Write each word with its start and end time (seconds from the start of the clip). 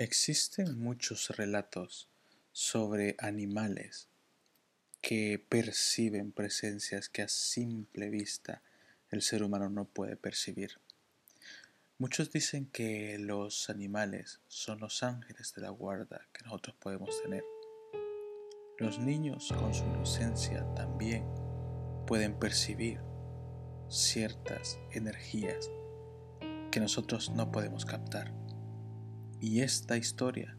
Existen 0.00 0.78
muchos 0.78 1.28
relatos 1.36 2.08
sobre 2.52 3.16
animales 3.18 4.08
que 5.02 5.44
perciben 5.46 6.32
presencias 6.32 7.10
que 7.10 7.20
a 7.20 7.28
simple 7.28 8.08
vista 8.08 8.62
el 9.10 9.20
ser 9.20 9.42
humano 9.42 9.68
no 9.68 9.84
puede 9.84 10.16
percibir. 10.16 10.80
Muchos 11.98 12.32
dicen 12.32 12.64
que 12.64 13.18
los 13.18 13.68
animales 13.68 14.40
son 14.48 14.80
los 14.80 15.02
ángeles 15.02 15.52
de 15.54 15.60
la 15.60 15.68
guarda 15.68 16.26
que 16.32 16.46
nosotros 16.46 16.76
podemos 16.76 17.22
tener. 17.22 17.44
Los 18.78 18.98
niños 19.00 19.52
con 19.58 19.74
su 19.74 19.84
inocencia 19.84 20.64
también 20.74 21.26
pueden 22.06 22.38
percibir 22.38 23.00
ciertas 23.90 24.78
energías 24.92 25.70
que 26.70 26.80
nosotros 26.80 27.28
no 27.28 27.52
podemos 27.52 27.84
captar. 27.84 28.39
Y 29.40 29.62
esta 29.62 29.96
historia 29.96 30.54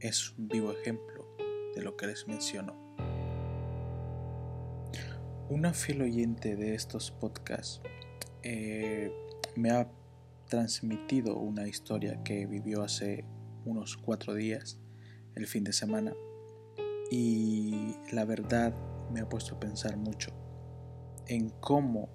es 0.00 0.30
un 0.38 0.48
vivo 0.48 0.72
ejemplo 0.72 1.26
de 1.74 1.82
lo 1.82 1.98
que 1.98 2.06
les 2.06 2.26
menciono. 2.26 2.74
Una 5.50 5.74
fiel 5.74 6.00
oyente 6.00 6.56
de 6.56 6.74
estos 6.74 7.10
podcasts 7.10 7.82
eh, 8.42 9.12
me 9.54 9.70
ha 9.70 9.90
transmitido 10.48 11.36
una 11.36 11.68
historia 11.68 12.22
que 12.24 12.46
vivió 12.46 12.82
hace 12.82 13.26
unos 13.66 13.98
cuatro 13.98 14.32
días, 14.32 14.78
el 15.34 15.46
fin 15.46 15.62
de 15.64 15.74
semana, 15.74 16.14
y 17.10 17.96
la 18.12 18.24
verdad 18.24 18.74
me 19.12 19.20
ha 19.20 19.28
puesto 19.28 19.56
a 19.56 19.60
pensar 19.60 19.98
mucho 19.98 20.30
en 21.26 21.50
cómo 21.60 22.08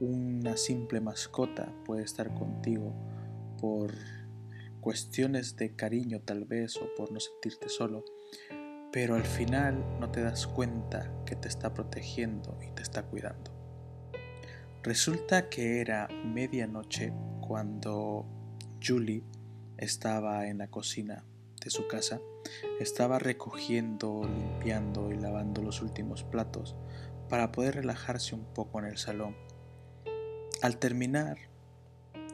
una 0.00 0.58
simple 0.58 1.00
mascota 1.00 1.72
puede 1.86 2.02
estar 2.02 2.34
contigo 2.34 2.94
por 3.58 3.92
cuestiones 4.80 5.56
de 5.56 5.74
cariño 5.74 6.20
tal 6.20 6.44
vez 6.44 6.76
o 6.76 6.94
por 6.96 7.12
no 7.12 7.20
sentirte 7.20 7.68
solo, 7.68 8.04
pero 8.92 9.14
al 9.14 9.24
final 9.24 9.84
no 10.00 10.10
te 10.10 10.22
das 10.22 10.46
cuenta 10.46 11.12
que 11.26 11.36
te 11.36 11.48
está 11.48 11.74
protegiendo 11.74 12.58
y 12.66 12.72
te 12.72 12.82
está 12.82 13.02
cuidando. 13.02 13.52
Resulta 14.82 15.48
que 15.48 15.80
era 15.80 16.08
medianoche 16.24 17.12
cuando 17.40 18.26
Julie 18.82 19.24
estaba 19.76 20.46
en 20.46 20.58
la 20.58 20.68
cocina 20.68 21.24
de 21.62 21.70
su 21.70 21.86
casa, 21.86 22.20
estaba 22.80 23.18
recogiendo, 23.18 24.22
limpiando 24.24 25.12
y 25.12 25.16
lavando 25.16 25.62
los 25.62 25.82
últimos 25.82 26.24
platos 26.24 26.76
para 27.28 27.52
poder 27.52 27.74
relajarse 27.74 28.34
un 28.34 28.44
poco 28.54 28.78
en 28.78 28.86
el 28.86 28.98
salón. 28.98 29.36
Al 30.62 30.78
terminar, 30.78 31.38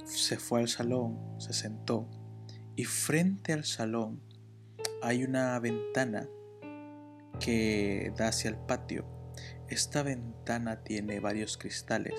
se 0.04 0.36
fue 0.36 0.60
al 0.60 0.68
salón, 0.68 1.18
se 1.38 1.52
sentó 1.52 2.06
y 2.76 2.84
frente 2.84 3.52
al 3.52 3.64
salón 3.64 4.20
hay 5.02 5.24
una 5.24 5.58
ventana 5.60 6.28
que 7.40 8.12
da 8.16 8.28
hacia 8.28 8.50
el 8.50 8.56
patio. 8.56 9.04
Esta 9.68 10.02
ventana 10.02 10.82
tiene 10.82 11.20
varios 11.20 11.56
cristales, 11.56 12.14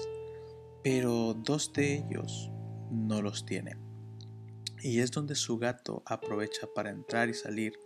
pero 0.84 1.34
dos 1.34 1.74
de 1.74 1.96
ellos 1.96 2.52
no 2.92 3.22
los 3.22 3.46
tiene. 3.46 3.78
Y 4.82 5.00
es 5.00 5.12
donde 5.12 5.36
su 5.36 5.58
gato 5.58 6.04
aprovecha 6.06 6.68
para 6.76 6.92
entrar 6.92 7.30
y 7.30 7.34
salir 7.34 7.80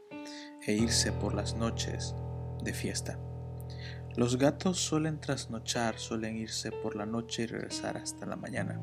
e 0.66 0.73
irse 0.73 1.11
por 1.11 1.33
las 1.33 1.56
noches 1.56 2.14
de 2.64 2.73
fiesta. 2.73 3.20
Los 4.16 4.38
gatos 4.38 4.80
suelen 4.80 5.22
trasnochar, 5.22 5.98
suelen 5.98 6.36
irse 6.36 6.72
por 6.72 6.95
la 6.95 7.06
noche 7.06 7.44
y 7.44 7.48
regresar 7.48 7.95
hasta 7.98 8.26
la 8.26 8.36
mañana. 8.36 8.81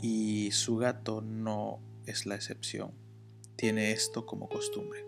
Y 0.00 0.52
su 0.52 0.76
gato 0.76 1.20
no 1.20 1.80
es 2.06 2.26
la 2.26 2.34
excepción. 2.34 2.92
Tiene 3.56 3.92
esto 3.92 4.26
como 4.26 4.48
costumbre. 4.48 5.04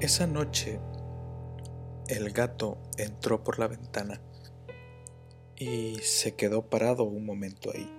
Esa 0.00 0.26
noche 0.26 0.80
el 2.08 2.30
gato 2.30 2.78
entró 2.96 3.44
por 3.44 3.58
la 3.58 3.68
ventana 3.68 4.20
y 5.56 5.96
se 6.02 6.34
quedó 6.34 6.68
parado 6.68 7.04
un 7.04 7.24
momento 7.24 7.70
ahí. 7.74 7.90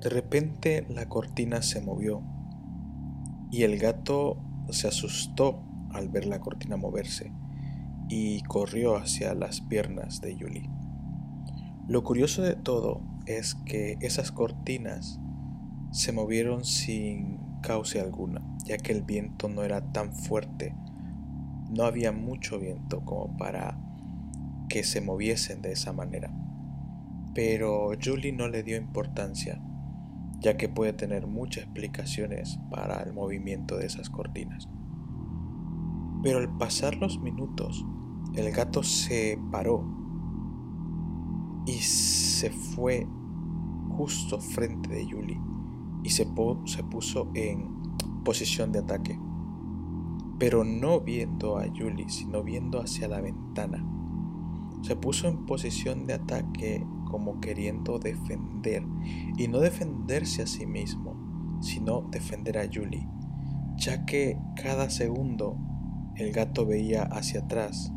De 0.00 0.10
repente 0.10 0.86
la 0.88 1.08
cortina 1.08 1.62
se 1.62 1.80
movió 1.80 2.22
y 3.50 3.62
el 3.62 3.78
gato 3.78 4.38
se 4.70 4.88
asustó 4.88 5.62
al 5.92 6.08
ver 6.08 6.26
la 6.26 6.40
cortina 6.40 6.76
moverse 6.76 7.32
y 8.08 8.42
corrió 8.44 8.96
hacia 8.96 9.34
las 9.34 9.60
piernas 9.60 10.20
de 10.20 10.36
Julie. 10.38 10.70
Lo 11.88 12.02
curioso 12.02 12.42
de 12.42 12.54
todo 12.54 13.00
es 13.26 13.54
que 13.66 13.98
esas 14.00 14.32
cortinas 14.32 15.20
se 15.90 16.12
movieron 16.12 16.64
sin 16.64 17.38
causa 17.62 18.00
alguna, 18.00 18.42
ya 18.64 18.78
que 18.78 18.92
el 18.92 19.02
viento 19.02 19.48
no 19.48 19.62
era 19.62 19.92
tan 19.92 20.12
fuerte, 20.12 20.74
no 21.70 21.84
había 21.84 22.12
mucho 22.12 22.58
viento 22.58 23.04
como 23.04 23.36
para 23.36 23.78
que 24.68 24.84
se 24.84 25.00
moviesen 25.00 25.62
de 25.62 25.72
esa 25.72 25.92
manera. 25.92 26.30
Pero 27.34 27.90
Julie 28.02 28.32
no 28.32 28.48
le 28.48 28.62
dio 28.62 28.76
importancia, 28.76 29.60
ya 30.40 30.56
que 30.56 30.68
puede 30.68 30.92
tener 30.92 31.26
muchas 31.26 31.64
explicaciones 31.64 32.58
para 32.70 33.02
el 33.02 33.12
movimiento 33.12 33.76
de 33.76 33.86
esas 33.86 34.10
cortinas. 34.10 34.68
Pero 36.22 36.38
al 36.38 36.56
pasar 36.56 36.96
los 36.96 37.20
minutos, 37.20 37.84
el 38.34 38.50
gato 38.52 38.82
se 38.82 39.38
paró 39.50 39.84
y 41.66 41.72
se 41.72 42.50
fue 42.50 43.06
justo 43.96 44.40
frente 44.40 44.88
de 44.88 45.04
Julie 45.04 45.55
y 46.06 46.10
se, 46.10 46.24
puso 46.24 47.32
en 47.34 47.82
posición 48.24 48.70
de 48.70 48.78
ataque, 48.78 49.18
pero 50.38 50.62
no 50.62 51.00
viendo 51.00 51.58
a 51.58 51.66
Julie, 51.66 52.08
sino 52.08 52.44
viendo 52.44 52.80
hacia 52.80 53.08
la 53.08 53.20
ventana. 53.20 53.84
Se 54.82 54.94
puso 54.94 55.26
en 55.26 55.46
posición 55.46 56.06
de 56.06 56.14
ataque 56.14 56.86
como 57.10 57.40
queriendo 57.40 57.98
defender, 57.98 58.84
y 59.36 59.48
no 59.48 59.58
defenderse 59.58 60.42
a 60.42 60.46
sí 60.46 60.64
mismo, 60.64 61.58
sino 61.60 62.02
defender 62.02 62.58
a 62.58 62.68
Julie, 62.72 63.08
ya 63.76 64.06
que 64.06 64.38
cada 64.62 64.90
segundo 64.90 65.58
el 66.14 66.30
gato 66.30 66.66
veía 66.66 67.02
hacia 67.02 67.40
atrás 67.40 67.92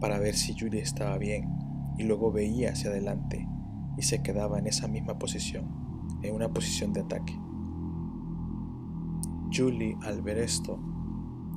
para 0.00 0.20
ver 0.20 0.36
si 0.36 0.54
Julie 0.56 0.82
estaba 0.82 1.18
bien, 1.18 1.48
y 1.98 2.04
luego 2.04 2.30
veía 2.30 2.70
hacia 2.70 2.90
adelante 2.90 3.44
y 3.98 4.02
se 4.02 4.22
quedaba 4.22 4.60
en 4.60 4.68
esa 4.68 4.86
misma 4.86 5.18
posición 5.18 5.79
en 6.22 6.34
una 6.34 6.48
posición 6.48 6.92
de 6.92 7.00
ataque. 7.00 7.38
Julie, 9.52 9.96
al 10.02 10.22
ver 10.22 10.38
esto, 10.38 10.78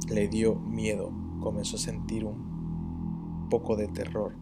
le 0.09 0.27
dio 0.27 0.55
miedo, 0.55 1.11
comenzó 1.39 1.75
a 1.75 1.79
sentir 1.79 2.25
un 2.25 3.47
poco 3.49 3.75
de 3.75 3.87
terror. 3.87 4.35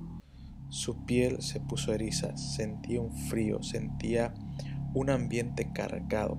Su 0.70 1.04
piel 1.06 1.42
se 1.42 1.59
puso 1.59 1.94
eriza, 1.94 2.38
sentía 2.38 3.02
un 3.02 3.12
frío, 3.12 3.62
sentía 3.62 4.34
un 4.94 5.09
ambiente 5.09 5.72
cargado. 5.74 6.38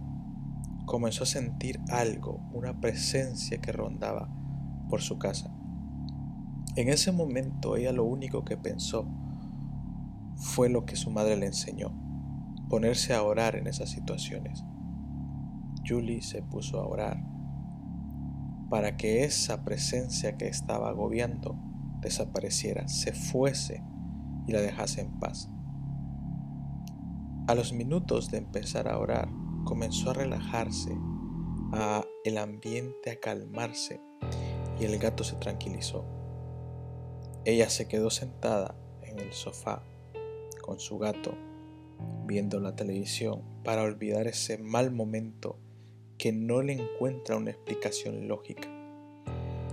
Comenzó 0.87 1.25
a 1.25 1.26
sentir 1.26 1.81
algo, 1.91 2.41
una 2.53 2.81
presencia 2.81 3.60
que 3.60 3.72
rondaba 3.72 4.28
por 4.88 5.03
su 5.03 5.19
casa. 5.19 5.54
En 6.76 6.88
ese 6.88 7.12
momento 7.12 7.76
ella 7.76 7.93
lo 7.93 8.04
único 8.04 8.44
que 8.44 8.56
pensó 8.56 9.06
fue 10.37 10.70
lo 10.70 10.87
que 10.87 10.97
su 10.97 11.10
madre 11.10 11.37
le 11.37 11.47
enseñó, 11.47 11.93
ponerse 12.72 13.12
a 13.12 13.22
orar 13.22 13.56
en 13.56 13.66
esas 13.66 13.91
situaciones. 13.91 14.65
Julie 15.87 16.22
se 16.22 16.41
puso 16.41 16.81
a 16.81 16.87
orar 16.87 17.22
para 18.71 18.97
que 18.97 19.25
esa 19.25 19.62
presencia 19.62 20.38
que 20.38 20.49
estaba 20.49 20.88
agobiando 20.88 21.55
desapareciera, 22.00 22.88
se 22.88 23.12
fuese 23.12 23.84
y 24.47 24.53
la 24.53 24.62
dejase 24.62 25.03
en 25.03 25.19
paz. 25.21 25.50
A 27.47 27.55
los 27.55 27.75
minutos 27.75 28.31
de 28.31 28.38
empezar 28.38 28.88
a 28.88 28.99
orar, 28.99 29.28
comenzó 29.66 30.09
a 30.09 30.15
relajarse, 30.15 30.97
a 31.75 32.06
el 32.25 32.38
ambiente 32.38 33.11
a 33.11 33.20
calmarse 33.20 34.00
y 34.81 34.85
el 34.85 34.99
gato 34.99 35.25
se 35.25 35.37
tranquilizó. 35.37 36.06
Ella 37.44 37.69
se 37.69 37.87
quedó 37.87 38.08
sentada 38.08 38.75
en 39.02 39.19
el 39.19 39.35
sofá 39.35 39.82
con 40.62 40.81
su 40.81 40.96
gato 40.96 41.51
viendo 42.32 42.61
la 42.61 42.75
televisión 42.75 43.43
para 43.62 43.82
olvidar 43.82 44.26
ese 44.26 44.56
mal 44.56 44.90
momento 44.90 45.58
que 46.17 46.32
no 46.32 46.62
le 46.62 46.73
encuentra 46.73 47.37
una 47.37 47.50
explicación 47.50 48.26
lógica. 48.26 48.70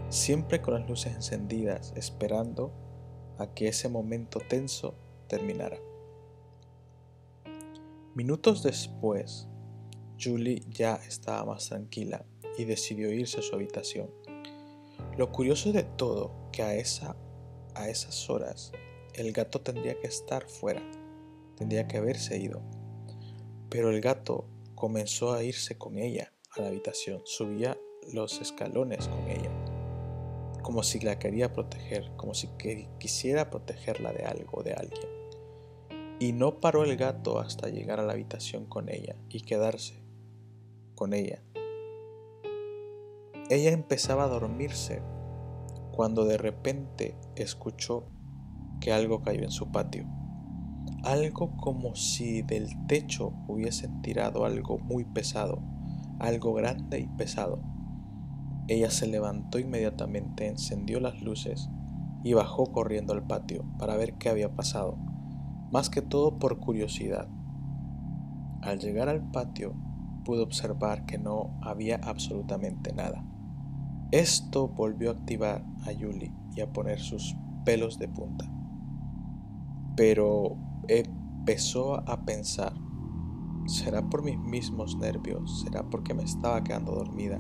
Siempre 0.10 0.62
con 0.62 0.74
las 0.74 0.90
luces 0.90 1.16
encendidas, 1.16 1.94
esperando 1.96 2.74
a 3.38 3.48
que 3.54 3.70
ese 3.70 3.88
momento 3.88 4.42
tenso 4.42 4.94
terminara. 5.30 5.78
Minutos 8.14 8.62
después, 8.62 9.48
Julie 10.22 10.62
ya 10.70 10.96
estaba 10.96 11.46
más 11.46 11.70
tranquila 11.70 12.26
y 12.58 12.66
decidió 12.66 13.10
irse 13.14 13.40
a 13.40 13.42
su 13.42 13.56
habitación. 13.56 14.10
Lo 15.18 15.32
curioso 15.32 15.72
de 15.72 15.84
todo 15.84 16.34
que 16.52 16.62
a, 16.62 16.76
esa, 16.76 17.16
a 17.74 17.88
esas 17.88 18.30
horas 18.30 18.74
el 19.14 19.32
gato 19.32 19.62
tendría 19.62 19.98
que 19.98 20.08
estar 20.08 20.46
fuera 20.46 20.82
tendría 21.60 21.88
que 21.88 21.98
haberse 21.98 22.38
ido. 22.40 22.62
Pero 23.70 23.92
el 23.92 24.02
gato 24.02 24.48
comenzó 24.74 25.34
a 25.34 25.44
irse 25.44 25.78
con 25.78 25.98
ella 25.98 26.34
a 26.56 26.62
la 26.62 26.70
habitación, 26.70 27.22
subía 27.26 27.78
los 28.14 28.42
escalones 28.42 29.08
con 29.08 29.28
ella, 29.28 29.52
como 30.64 30.82
si 30.82 31.00
la 31.02 31.20
quería 31.20 31.54
proteger, 31.54 32.12
como 32.16 32.34
si 32.34 32.50
quisiera 32.98 33.50
protegerla 33.50 34.14
de 34.14 34.24
algo, 34.24 34.64
de 34.64 34.74
alguien. 34.74 35.10
Y 36.20 36.32
no 36.34 36.60
paró 36.60 36.84
el 36.84 36.98
gato 36.98 37.40
hasta 37.40 37.70
llegar 37.70 38.00
a 38.00 38.04
la 38.04 38.14
habitación 38.14 38.66
con 38.66 38.90
ella 38.90 39.16
y 39.30 39.42
quedarse 39.42 40.02
con 40.96 41.14
ella. 41.14 41.44
Ella 43.50 43.72
empezaba 43.72 44.26
a 44.26 44.28
dormirse 44.28 45.02
cuando 45.92 46.26
de 46.26 46.38
repente 46.38 47.16
escuchó 47.36 48.06
que 48.80 48.94
algo 48.94 49.22
cayó 49.22 49.44
en 49.44 49.52
su 49.52 49.72
patio. 49.72 50.08
Algo 51.04 51.56
como 51.58 51.96
si 51.96 52.42
del 52.42 52.68
techo 52.88 53.34
hubiesen 53.48 54.02
tirado 54.02 54.46
algo 54.46 54.80
muy 54.80 55.06
pesado, 55.06 55.62
algo 56.20 56.54
grande 56.54 57.00
y 57.00 57.08
pesado. 57.08 57.62
Ella 58.68 58.92
se 58.92 59.08
levantó 59.08 59.60
inmediatamente, 59.60 60.48
encendió 60.48 61.00
las 61.00 61.22
luces 61.22 61.70
y 62.24 62.34
bajó 62.34 62.72
corriendo 62.72 63.14
al 63.14 63.24
patio 63.24 63.64
para 63.78 63.96
ver 63.96 64.16
qué 64.16 64.30
había 64.30 64.54
pasado 64.54 64.98
más 65.72 65.90
que 65.90 66.02
todo 66.02 66.40
por 66.40 66.60
curiosidad. 66.60 67.28
Al 68.62 68.80
llegar 68.80 69.08
al 69.08 69.22
patio 69.30 69.76
pudo 70.26 70.44
observar 70.44 71.06
que 71.06 71.18
no 71.18 71.58
había 71.62 71.98
absolutamente 72.04 72.92
nada. 72.94 73.24
Esto 74.12 74.68
volvió 74.68 75.12
a 75.12 75.14
activar 75.14 75.64
a 75.86 75.92
Yuli 75.92 76.34
y 76.56 76.62
a 76.62 76.72
poner 76.72 77.00
sus 77.00 77.36
pelos 77.64 78.00
de 78.00 78.08
punta. 78.08 78.46
Pero 79.96 80.58
empezó 80.90 81.96
a 82.10 82.26
pensar, 82.26 82.74
¿será 83.68 84.10
por 84.10 84.24
mis 84.24 84.40
mismos 84.40 84.98
nervios? 84.98 85.62
¿Será 85.62 85.88
porque 85.88 86.16
me 86.16 86.24
estaba 86.24 86.64
quedando 86.64 86.94
dormida 86.94 87.40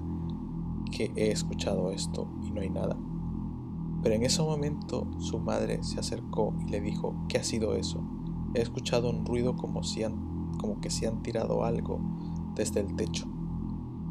que 0.91 1.11
he 1.15 1.31
escuchado 1.31 1.91
esto 1.91 2.29
y 2.43 2.51
no 2.51 2.61
hay 2.61 2.69
nada? 2.69 2.95
Pero 4.03 4.15
en 4.15 4.23
ese 4.23 4.43
momento 4.43 5.07
su 5.17 5.39
madre 5.39 5.83
se 5.83 5.99
acercó 5.99 6.53
y 6.61 6.69
le 6.69 6.79
dijo, 6.79 7.15
¿qué 7.27 7.39
ha 7.39 7.43
sido 7.43 7.75
eso? 7.75 8.01
He 8.53 8.61
escuchado 8.61 9.09
un 9.09 9.25
ruido 9.25 9.55
como, 9.55 9.83
si 9.83 10.03
como 10.59 10.79
que 10.79 10.91
se 10.91 11.07
han 11.07 11.23
tirado 11.23 11.63
algo 11.65 11.99
desde 12.55 12.81
el 12.81 12.95
techo. 12.95 13.25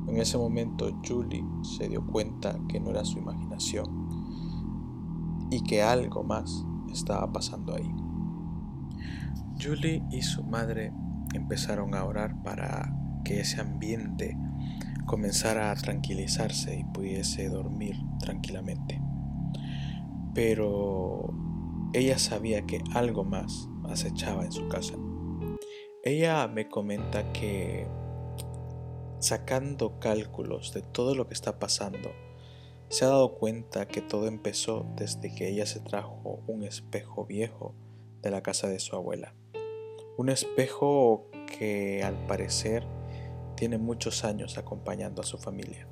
En 0.08 0.18
ese 0.18 0.36
momento 0.36 0.90
Julie 1.06 1.44
se 1.62 1.88
dio 1.88 2.04
cuenta 2.04 2.58
que 2.68 2.80
no 2.80 2.90
era 2.90 3.04
su 3.04 3.18
imaginación 3.18 4.08
y 5.50 5.62
que 5.62 5.82
algo 5.82 6.24
más 6.24 6.66
estaba 6.90 7.30
pasando 7.32 7.74
ahí. 7.74 8.07
Julie 9.60 10.02
y 10.10 10.22
su 10.22 10.44
madre 10.44 10.92
empezaron 11.34 11.94
a 11.94 12.04
orar 12.04 12.42
para 12.42 12.92
que 13.24 13.40
ese 13.40 13.60
ambiente 13.60 14.36
comenzara 15.06 15.70
a 15.70 15.74
tranquilizarse 15.74 16.78
y 16.78 16.84
pudiese 16.84 17.48
dormir 17.48 17.96
tranquilamente. 18.20 19.00
Pero 20.34 21.34
ella 21.92 22.18
sabía 22.18 22.62
que 22.62 22.82
algo 22.94 23.24
más 23.24 23.68
acechaba 23.88 24.44
en 24.44 24.52
su 24.52 24.68
casa. 24.68 24.94
Ella 26.04 26.46
me 26.46 26.68
comenta 26.68 27.32
que 27.32 27.86
sacando 29.18 29.98
cálculos 29.98 30.72
de 30.72 30.82
todo 30.82 31.14
lo 31.14 31.26
que 31.26 31.34
está 31.34 31.58
pasando, 31.58 32.10
se 32.88 33.04
ha 33.04 33.08
dado 33.08 33.34
cuenta 33.34 33.88
que 33.88 34.00
todo 34.00 34.26
empezó 34.26 34.86
desde 34.96 35.34
que 35.34 35.48
ella 35.48 35.66
se 35.66 35.80
trajo 35.80 36.42
un 36.46 36.62
espejo 36.62 37.26
viejo 37.26 37.74
de 38.22 38.30
la 38.30 38.42
casa 38.42 38.68
de 38.68 38.78
su 38.78 38.96
abuela. 38.96 39.34
Un 40.16 40.28
espejo 40.28 41.26
que 41.46 42.02
al 42.02 42.26
parecer 42.26 42.84
tiene 43.56 43.78
muchos 43.78 44.24
años 44.24 44.58
acompañando 44.58 45.22
a 45.22 45.24
su 45.24 45.38
familia. 45.38 45.88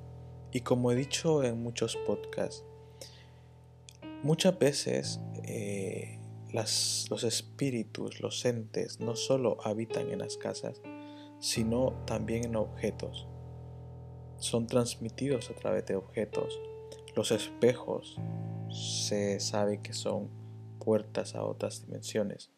Y 0.52 0.60
como 0.60 0.90
he 0.90 0.94
dicho 0.94 1.42
en 1.42 1.62
muchos 1.62 1.96
podcasts, 1.96 2.64
muchas 4.22 4.58
veces 4.58 5.20
eh, 5.44 6.20
los 6.52 7.24
espíritus, 7.24 8.20
los 8.20 8.44
entes, 8.44 9.00
no 9.00 9.16
solo 9.16 9.58
habitan 9.64 10.10
en 10.10 10.20
las 10.20 10.36
casas, 10.36 10.80
sino 11.38 11.92
también 12.06 12.44
en 12.44 12.56
objetos. 12.56 13.26
Son 14.38 14.66
transmitidos 14.66 15.50
a 15.50 15.54
través 15.54 15.86
de 15.86 15.96
objetos. 15.96 16.60
Los 17.14 17.30
espejos 17.30 18.16
se 18.70 19.40
sabe 19.40 19.80
que 19.82 19.92
son 19.92 20.30
puertas 20.86 21.34
a 21.34 21.42
otras 21.42 21.84
dimensiones. 21.84 22.52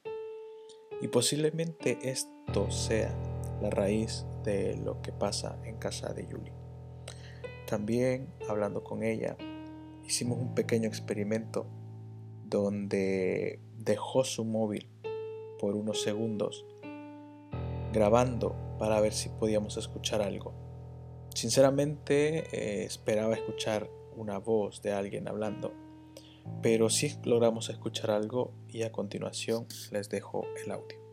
Y 1.00 1.08
posiblemente 1.08 1.98
esto 2.02 2.70
sea 2.70 3.16
la 3.62 3.70
raíz 3.70 4.26
de 4.44 4.76
lo 4.76 5.00
que 5.00 5.12
pasa 5.12 5.58
en 5.64 5.78
casa 5.78 6.12
de 6.12 6.26
Yuli. 6.26 6.52
También, 7.66 8.28
hablando 8.46 8.84
con 8.84 9.02
ella, 9.02 9.38
hicimos 10.04 10.38
un 10.38 10.54
pequeño 10.54 10.88
experimento 10.88 11.66
donde 12.44 13.60
dejó 13.78 14.24
su 14.24 14.44
móvil 14.44 14.90
por 15.58 15.74
unos 15.74 16.02
segundos 16.02 16.66
grabando 17.94 18.54
para 18.78 19.00
ver 19.00 19.14
si 19.14 19.30
podíamos 19.30 19.78
escuchar 19.78 20.20
algo. 20.20 20.52
Sinceramente 21.34 22.44
eh, 22.52 22.84
esperaba 22.84 23.34
escuchar 23.34 23.88
una 24.16 24.36
voz 24.36 24.82
de 24.82 24.92
alguien 24.92 25.28
hablando, 25.28 25.72
pero 26.62 26.90
sí 26.90 27.14
logramos 27.24 27.70
escuchar 27.70 28.10
algo 28.10 28.52
y 28.68 28.82
a 28.82 28.92
continuación 28.92 29.66
les 29.90 30.08
dejo 30.08 30.44
el 30.64 30.72
audio. 30.72 31.07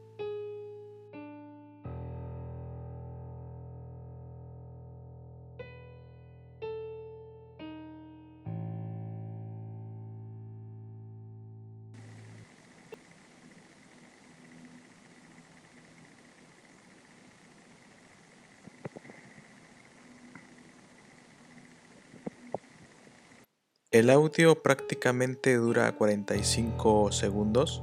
El 23.95 24.09
audio 24.09 24.61
prácticamente 24.61 25.55
dura 25.55 25.89
45 25.93 27.13
segundos. 27.13 27.81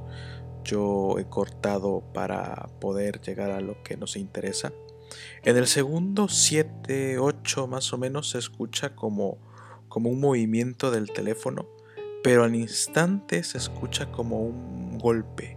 Yo 0.62 1.18
he 1.18 1.24
cortado 1.24 2.02
para 2.12 2.68
poder 2.82 3.22
llegar 3.22 3.50
a 3.50 3.62
lo 3.62 3.82
que 3.82 3.96
nos 3.96 4.16
interesa. 4.16 4.74
En 5.42 5.56
el 5.56 5.66
segundo 5.66 6.28
7, 6.28 7.18
8 7.18 7.66
más 7.66 7.94
o 7.94 7.96
menos 7.96 8.28
se 8.28 8.38
escucha 8.38 8.94
como, 8.94 9.38
como 9.88 10.10
un 10.10 10.20
movimiento 10.20 10.90
del 10.90 11.10
teléfono, 11.10 11.66
pero 12.22 12.44
al 12.44 12.56
instante 12.56 13.42
se 13.42 13.56
escucha 13.56 14.12
como 14.12 14.42
un 14.42 14.98
golpe, 14.98 15.56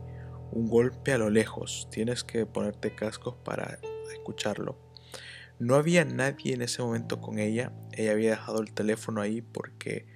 un 0.54 0.70
golpe 0.70 1.12
a 1.12 1.18
lo 1.18 1.30
lejos. 1.30 1.90
Tienes 1.92 2.24
que 2.24 2.46
ponerte 2.46 2.96
cascos 2.96 3.36
para 3.44 3.78
escucharlo. 4.14 4.78
No 5.60 5.76
había 5.76 6.06
nadie 6.06 6.54
en 6.54 6.62
ese 6.62 6.82
momento 6.82 7.20
con 7.20 7.40
ella. 7.40 7.74
Ella 7.92 8.14
había 8.14 8.30
dejado 8.30 8.62
el 8.62 8.74
teléfono 8.74 9.20
ahí 9.20 9.42
porque 9.42 10.15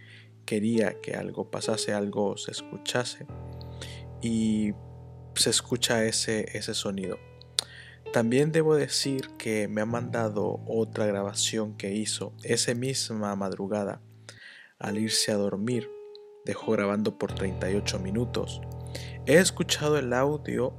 quería 0.49 0.99
que 0.99 1.13
algo 1.13 1.51
pasase, 1.51 1.93
algo 1.93 2.35
se 2.35 2.49
escuchase 2.49 3.27
y 4.19 4.73
se 5.35 5.51
escucha 5.51 6.03
ese, 6.05 6.57
ese 6.57 6.73
sonido. 6.73 7.19
También 8.13 8.51
debo 8.51 8.73
decir 8.73 9.29
que 9.37 9.67
me 9.67 9.81
ha 9.81 9.85
mandado 9.85 10.61
otra 10.65 11.05
grabación 11.05 11.77
que 11.77 11.93
hizo 11.93 12.33
esa 12.43 12.73
misma 12.73 13.35
madrugada. 13.35 14.01
Al 14.79 14.97
irse 14.97 15.31
a 15.31 15.35
dormir, 15.35 15.87
dejó 16.45 16.71
grabando 16.71 17.19
por 17.19 17.31
38 17.35 17.99
minutos. 17.99 18.59
He 19.27 19.35
escuchado 19.35 19.99
el 19.99 20.13
audio 20.13 20.73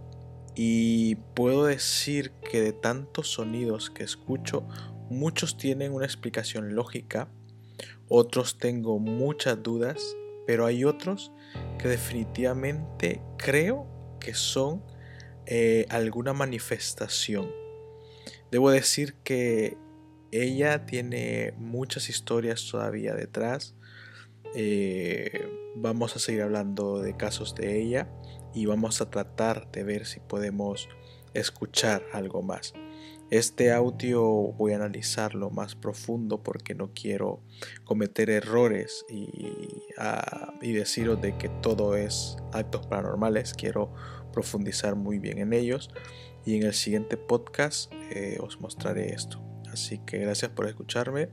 y 0.57 1.15
puedo 1.37 1.67
decir 1.67 2.33
que 2.51 2.61
de 2.61 2.73
tantos 2.73 3.29
sonidos 3.29 3.89
que 3.89 4.03
escucho, 4.03 4.67
muchos 5.11 5.57
tienen 5.57 5.93
una 5.93 6.07
explicación 6.07 6.75
lógica 6.75 7.29
otros 8.09 8.59
tengo 8.59 8.99
muchas 8.99 9.63
dudas, 9.63 10.17
pero 10.47 10.67
hay 10.67 10.85
otros 10.85 11.33
que 11.79 11.89
definitivamente 11.89 13.23
creo 13.37 13.87
que 14.21 14.35
son 14.35 14.83
eh, 15.47 15.87
alguna 15.89 16.33
manifestación. 16.33 17.51
Debo 18.51 18.71
decir 18.71 19.15
que 19.23 19.77
ella 20.33 20.87
tiene 20.87 21.55
muchas 21.57 22.09
historias 22.09 22.69
todavía 22.71 23.15
detrás. 23.15 23.75
Eh, 24.55 25.49
vamos 25.77 26.17
a 26.17 26.19
seguir 26.19 26.43
hablando 26.43 27.01
de 27.01 27.17
casos 27.17 27.55
de 27.55 27.81
ella 27.81 28.09
y 28.55 28.67
vamos 28.67 29.01
a 29.01 29.11
tratar 29.11 29.71
de 29.71 29.85
ver 29.85 30.07
si 30.07 30.21
podemos 30.21 30.89
escuchar 31.35 32.05
algo 32.13 32.43
más. 32.43 32.75
Este 33.31 33.73
audio 33.73 34.23
voy 34.25 34.73
a 34.73 34.77
analizarlo 34.77 35.51
más 35.51 35.77
profundo 35.77 36.43
porque 36.43 36.75
no 36.75 36.91
quiero 36.93 37.41
cometer 37.85 38.29
errores 38.29 39.07
y, 39.09 39.85
ah, 39.99 40.53
deciros 40.61 41.21
de 41.21 41.39
que 41.39 41.49
todo 41.49 41.95
es 41.95 42.37
actos 42.53 42.89
paranormales. 42.89 43.55
Quiero 43.55 43.95
profundizar 44.33 44.97
muy 44.97 45.21
bien 45.21 45.39
en 45.39 45.53
ellos 45.53 45.91
y 46.45 46.57
en 46.57 46.65
el 46.65 46.75
siguiente 46.75 47.17
podcast 47.17 47.93
eh, 48.11 48.39
os 48.41 48.61
mostraré 48.61 49.15
esto. 49.15 49.41
Así 49.73 49.99
que 49.99 50.19
gracias 50.19 50.51
por 50.51 50.67
escucharme, 50.67 51.29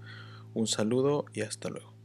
un 0.53 0.67
saludo 0.67 1.25
y 1.33 1.41
hasta 1.41 1.69
luego. 1.69 1.96